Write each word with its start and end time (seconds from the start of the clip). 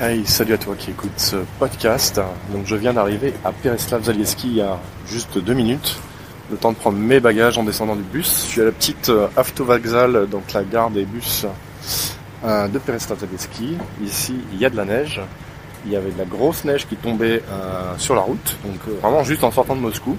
Hey, 0.00 0.26
salut 0.26 0.54
à 0.54 0.58
toi 0.58 0.74
qui 0.76 0.90
écoute 0.90 1.12
ce 1.16 1.36
podcast. 1.58 2.20
Donc 2.52 2.66
je 2.66 2.74
viens 2.74 2.92
d'arriver 2.92 3.32
à 3.44 3.52
Pereslav 3.52 4.02
Zalieski 4.02 4.48
il 4.48 4.56
y 4.56 4.60
a 4.60 4.78
juste 5.06 5.38
deux 5.38 5.54
minutes. 5.54 5.96
Le 6.50 6.56
temps 6.56 6.72
de 6.72 6.76
prendre 6.76 6.98
mes 6.98 7.20
bagages 7.20 7.56
en 7.58 7.62
descendant 7.62 7.96
du 7.96 8.02
bus. 8.02 8.44
Je 8.46 8.50
suis 8.50 8.60
à 8.60 8.64
la 8.64 8.72
petite 8.72 9.08
euh, 9.08 9.28
Avtovokzal, 9.36 10.28
donc 10.28 10.52
la 10.52 10.64
gare 10.64 10.90
des 10.90 11.04
bus 11.04 11.46
euh, 12.44 12.68
de 12.68 12.78
Pereslav 12.78 13.20
Zalieski. 13.20 13.78
Ici, 14.04 14.34
il 14.52 14.58
y 14.58 14.66
a 14.66 14.70
de 14.70 14.76
la 14.76 14.84
neige. 14.84 15.20
Il 15.86 15.92
y 15.92 15.96
avait 15.96 16.10
de 16.10 16.18
la 16.18 16.24
grosse 16.24 16.64
neige 16.64 16.86
qui 16.86 16.96
tombait 16.96 17.40
euh, 17.50 17.94
sur 17.96 18.14
la 18.14 18.22
route. 18.22 18.58
Donc 18.64 18.80
vraiment 19.00 19.22
juste 19.22 19.44
en 19.44 19.50
sortant 19.50 19.76
de 19.76 19.80
Moscou. 19.80 20.16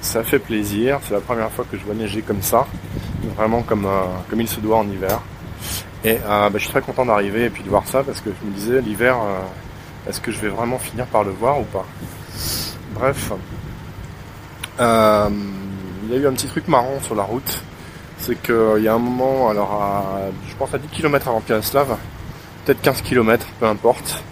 Ça 0.00 0.22
fait 0.22 0.40
plaisir. 0.40 0.98
C'est 1.06 1.14
la 1.14 1.20
première 1.20 1.50
fois 1.50 1.64
que 1.70 1.78
je 1.78 1.84
vois 1.84 1.94
neiger 1.94 2.20
comme 2.20 2.42
ça. 2.42 2.66
Vraiment 3.36 3.62
comme, 3.62 3.88
comme 4.28 4.40
il 4.40 4.48
se 4.48 4.60
doit 4.60 4.78
en 4.78 4.88
hiver. 4.88 5.20
Et 6.04 6.18
euh, 6.18 6.50
bah, 6.50 6.52
je 6.54 6.58
suis 6.58 6.70
très 6.70 6.82
content 6.82 7.06
d'arriver 7.06 7.46
et 7.46 7.50
puis 7.50 7.62
de 7.62 7.70
voir 7.70 7.86
ça 7.86 8.02
parce 8.02 8.20
que 8.20 8.28
je 8.28 8.46
me 8.46 8.54
disais 8.54 8.80
l'hiver, 8.82 9.16
euh, 9.16 10.08
est-ce 10.08 10.20
que 10.20 10.30
je 10.30 10.38
vais 10.38 10.48
vraiment 10.48 10.78
finir 10.78 11.06
par 11.06 11.24
le 11.24 11.30
voir 11.30 11.58
ou 11.58 11.64
pas? 11.64 11.86
Bref, 12.92 13.32
euh, 14.80 15.28
il 16.04 16.12
y 16.12 16.16
a 16.16 16.20
eu 16.20 16.26
un 16.26 16.32
petit 16.34 16.46
truc 16.46 16.68
marrant 16.68 17.00
sur 17.00 17.14
la 17.14 17.22
route, 17.22 17.62
c'est 18.18 18.40
qu'il 18.40 18.82
y 18.82 18.88
a 18.88 18.92
un 18.92 18.98
moment, 18.98 19.48
alors 19.48 19.72
à, 19.72 20.04
je 20.46 20.54
pense 20.56 20.74
à 20.74 20.78
10 20.78 20.88
km 20.88 21.28
avant 21.28 21.40
Piaslav, 21.40 21.96
peut-être 22.64 22.82
15 22.82 23.00
km, 23.00 23.46
peu 23.58 23.66
importe, 23.66 24.22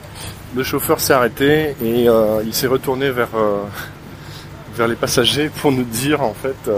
le 0.54 0.62
chauffeur 0.62 1.00
s'est 1.00 1.14
arrêté 1.14 1.74
et 1.82 2.06
il 2.44 2.54
s'est 2.54 2.66
retourné 2.66 3.10
vers 3.10 3.30
vers 4.74 4.86
les 4.86 4.96
passagers 4.96 5.48
pour 5.48 5.72
nous 5.72 5.84
dire 5.84 6.22
en 6.22 6.34
fait, 6.34 6.70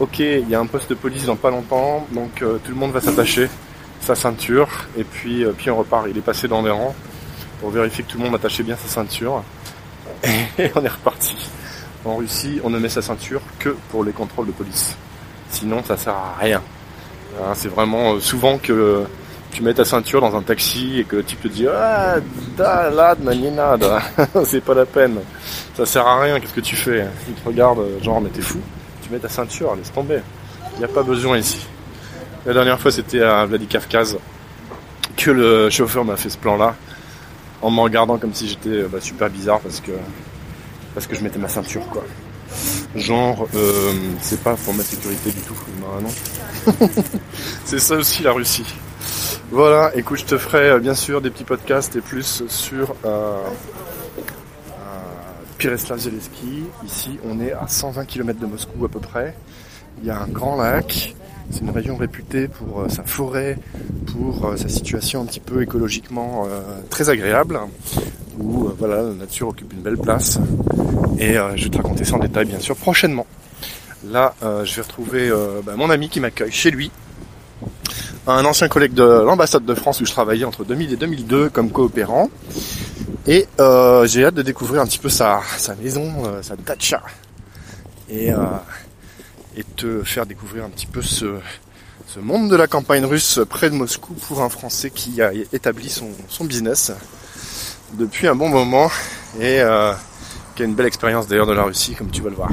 ok, 0.00 0.18
il 0.18 0.48
y 0.48 0.56
a 0.56 0.60
un 0.60 0.66
poste 0.66 0.90
de 0.90 0.96
police 0.96 1.26
dans 1.26 1.36
pas 1.36 1.50
longtemps, 1.50 2.04
donc 2.10 2.40
tout 2.40 2.70
le 2.70 2.74
monde 2.74 2.90
va 2.90 3.00
s'attacher 3.00 3.48
sa 4.04 4.14
ceinture. 4.14 4.68
Et 4.96 5.04
puis, 5.04 5.44
euh, 5.44 5.52
puis 5.56 5.70
on 5.70 5.76
repart. 5.76 6.06
Il 6.08 6.16
est 6.16 6.22
passé 6.22 6.46
dans 6.46 6.62
les 6.62 6.70
rangs. 6.70 6.94
Pour 7.60 7.70
vérifier 7.70 8.04
que 8.04 8.10
tout 8.10 8.18
le 8.18 8.24
monde 8.24 8.34
attachait 8.34 8.62
bien 8.62 8.76
sa 8.76 8.88
ceinture. 8.88 9.42
Et 10.58 10.70
on 10.74 10.84
est 10.84 10.88
reparti. 10.88 11.36
En 12.04 12.16
Russie, 12.16 12.60
on 12.62 12.70
ne 12.70 12.78
met 12.78 12.90
sa 12.90 13.00
ceinture 13.00 13.40
que 13.58 13.70
pour 13.90 14.04
les 14.04 14.12
contrôles 14.12 14.46
de 14.46 14.52
police. 14.52 14.96
Sinon, 15.48 15.82
ça 15.82 15.96
sert 15.96 16.12
à 16.12 16.36
rien. 16.38 16.62
Hein, 17.40 17.52
c'est 17.54 17.68
vraiment 17.68 18.14
euh, 18.14 18.20
souvent 18.20 18.58
que 18.58 19.04
tu 19.50 19.62
mets 19.62 19.72
ta 19.72 19.84
ceinture 19.84 20.20
dans 20.20 20.36
un 20.36 20.42
taxi 20.42 21.00
et 21.00 21.04
que 21.04 21.16
le 21.16 21.24
type 21.24 21.40
te 21.42 21.48
dit 21.48 21.66
ah 21.66 22.16
da 22.56 22.90
la 22.90 23.14
nada. 23.16 24.02
C'est 24.44 24.60
pas 24.60 24.74
la 24.74 24.84
peine. 24.84 25.20
Ça 25.76 25.86
sert 25.86 26.06
à 26.06 26.20
rien. 26.20 26.40
Qu'est-ce 26.40 26.52
que 26.52 26.60
tu 26.60 26.76
fais? 26.76 27.06
Il 27.28 27.34
te 27.34 27.48
regarde 27.48 27.80
genre 28.02 28.20
mais 28.20 28.30
t'es 28.30 28.42
fou. 28.42 28.60
Tu 29.02 29.10
mets 29.10 29.18
ta 29.18 29.28
ceinture 29.28 29.74
laisse 29.76 29.92
tomber. 29.92 30.20
Il 30.74 30.78
n'y 30.80 30.84
a 30.84 30.88
pas 30.88 31.02
besoin 31.02 31.38
ici 31.38 31.66
la 32.46 32.52
dernière 32.52 32.80
fois, 32.80 32.90
c'était 32.90 33.22
à 33.22 33.44
Vladikavkaz 33.46 34.18
que 35.16 35.30
le 35.30 35.70
chauffeur 35.70 36.04
m'a 36.04 36.16
fait 36.16 36.30
ce 36.30 36.38
plan-là, 36.38 36.74
en 37.62 37.70
me 37.70 37.80
regardant 37.80 38.18
comme 38.18 38.34
si 38.34 38.48
j'étais 38.48 38.82
bah, 38.82 39.00
super 39.00 39.30
bizarre 39.30 39.60
parce 39.60 39.80
que 39.80 39.92
parce 40.94 41.06
que 41.06 41.16
je 41.16 41.22
mettais 41.22 41.38
ma 41.38 41.48
ceinture, 41.48 41.86
quoi. 41.88 42.04
Genre, 42.94 43.48
euh, 43.56 43.92
c'est 44.20 44.40
pas 44.42 44.54
pour 44.54 44.74
ma 44.74 44.84
sécurité 44.84 45.30
du 45.30 45.40
tout, 45.40 45.54
c'est 47.64 47.80
ça 47.80 47.96
aussi 47.96 48.22
la 48.22 48.32
Russie. 48.32 48.64
Voilà, 49.50 49.90
écoute, 49.96 50.18
je 50.20 50.24
te 50.24 50.38
ferai 50.38 50.70
euh, 50.70 50.78
bien 50.78 50.94
sûr 50.94 51.20
des 51.20 51.30
petits 51.30 51.44
podcasts 51.44 51.96
et 51.96 52.00
plus 52.00 52.44
sur 52.48 52.94
euh, 53.04 53.42
Pireslav 55.58 55.98
Zeleski. 55.98 56.64
Ici, 56.84 57.18
on 57.24 57.40
est 57.40 57.52
à 57.52 57.66
120 57.66 58.04
km 58.04 58.38
de 58.38 58.46
Moscou 58.46 58.84
à 58.84 58.88
peu 58.88 59.00
près. 59.00 59.34
Il 60.00 60.06
y 60.06 60.10
a 60.10 60.20
un 60.20 60.28
grand 60.28 60.56
lac. 60.56 61.14
C'est 61.50 61.60
une 61.60 61.70
région 61.70 61.96
réputée 61.96 62.48
pour 62.48 62.80
euh, 62.80 62.88
sa 62.88 63.02
forêt, 63.02 63.58
pour 64.12 64.46
euh, 64.46 64.56
sa 64.56 64.68
situation 64.68 65.22
un 65.22 65.26
petit 65.26 65.40
peu 65.40 65.62
écologiquement 65.62 66.46
euh, 66.46 66.60
très 66.90 67.10
agréable, 67.10 67.60
où 68.38 68.70
voilà, 68.78 69.02
la 69.02 69.14
nature 69.14 69.48
occupe 69.48 69.72
une 69.72 69.82
belle 69.82 69.98
place. 69.98 70.38
Et 71.18 71.34
je 71.54 71.64
vais 71.64 71.70
te 71.70 71.76
raconter 71.76 72.04
ça 72.04 72.16
en 72.16 72.18
détail 72.18 72.46
bien 72.46 72.58
sûr 72.58 72.74
prochainement. 72.76 73.26
Là, 74.10 74.34
je 74.42 74.74
vais 74.74 74.82
retrouver 74.82 75.30
bah, 75.64 75.74
mon 75.76 75.88
ami 75.88 76.08
qui 76.08 76.18
m'accueille 76.18 76.50
chez 76.50 76.72
lui, 76.72 76.90
un 78.26 78.44
ancien 78.44 78.66
collègue 78.66 78.94
de 78.94 79.04
l'ambassade 79.04 79.64
de 79.64 79.74
France 79.74 80.00
où 80.00 80.06
je 80.06 80.10
travaillais 80.10 80.44
entre 80.44 80.64
2000 80.64 80.92
et 80.92 80.96
2002 80.96 81.50
comme 81.50 81.70
coopérant. 81.70 82.28
Et 83.28 83.46
j'ai 84.06 84.24
hâte 84.24 84.34
de 84.34 84.42
découvrir 84.42 84.82
un 84.82 84.86
petit 84.86 84.98
peu 84.98 85.08
sa, 85.08 85.40
sa 85.56 85.76
maison, 85.76 86.10
sa 86.42 86.56
dacha. 86.56 87.00
Et 88.10 88.32
et 89.56 89.64
te 89.64 90.02
faire 90.02 90.26
découvrir 90.26 90.64
un 90.64 90.70
petit 90.70 90.86
peu 90.86 91.02
ce, 91.02 91.26
monde 92.20 92.48
de 92.48 92.56
la 92.56 92.66
campagne 92.66 93.04
russe 93.04 93.40
près 93.48 93.70
de 93.70 93.74
Moscou 93.74 94.14
pour 94.14 94.42
un 94.42 94.48
Français 94.48 94.90
qui 94.90 95.20
a 95.20 95.32
établi 95.52 95.88
son, 95.88 96.10
business 96.44 96.92
depuis 97.94 98.28
un 98.28 98.34
bon 98.34 98.48
moment 98.48 98.88
et 99.40 99.60
euh, 99.60 99.92
qui 100.54 100.62
a 100.62 100.64
une 100.64 100.74
belle 100.74 100.86
expérience 100.86 101.26
d'ailleurs 101.26 101.46
de 101.46 101.52
la 101.52 101.64
Russie 101.64 101.94
comme 101.94 102.10
tu 102.10 102.22
vas 102.22 102.30
le 102.30 102.36
voir. 102.36 102.50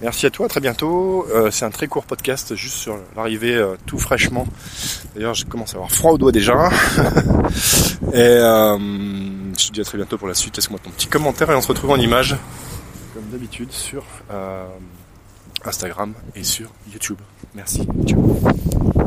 Merci 0.00 0.26
à 0.26 0.30
toi, 0.30 0.46
à 0.46 0.48
très 0.48 0.60
bientôt. 0.60 1.26
Euh, 1.34 1.50
c'est 1.50 1.64
un 1.64 1.70
très 1.70 1.88
court 1.88 2.04
podcast 2.04 2.54
juste 2.54 2.76
sur 2.76 2.98
l'arrivée 3.16 3.54
euh, 3.54 3.76
tout 3.86 3.98
fraîchement. 3.98 4.46
D'ailleurs, 5.14 5.34
je 5.34 5.46
commence 5.46 5.72
à 5.72 5.76
avoir 5.76 5.90
froid 5.90 6.12
aux 6.12 6.18
doigts 6.18 6.32
déjà. 6.32 6.54
et 8.12 8.38
je 8.38 9.66
te 9.68 9.72
dis 9.72 9.80
à 9.80 9.84
très 9.84 9.98
bientôt 9.98 10.18
pour 10.18 10.28
la 10.28 10.34
suite. 10.34 10.56
Laisse-moi 10.56 10.78
ton 10.82 10.90
petit 10.90 11.08
commentaire 11.08 11.50
et 11.50 11.54
on 11.54 11.62
se 11.62 11.68
retrouve 11.68 11.90
en 11.90 11.96
image 11.96 12.36
comme 13.14 13.24
d'habitude 13.32 13.72
sur 13.72 14.04
Instagram 15.66 16.14
et 16.34 16.44
sur 16.44 16.70
YouTube. 16.92 17.18
Merci. 17.54 17.86
Ciao. 18.06 19.06